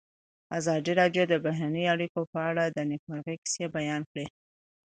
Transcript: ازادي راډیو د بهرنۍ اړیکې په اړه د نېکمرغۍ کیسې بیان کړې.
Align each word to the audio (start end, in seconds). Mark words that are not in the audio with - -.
ازادي 0.57 0.91
راډیو 0.99 1.23
د 1.29 1.33
بهرنۍ 1.45 1.85
اړیکې 1.93 2.21
په 2.33 2.39
اړه 2.49 2.63
د 2.67 2.77
نېکمرغۍ 2.89 3.35
کیسې 3.43 3.65
بیان 3.75 4.01
کړې. 4.11 4.25